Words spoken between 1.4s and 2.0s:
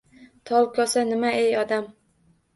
ey odam?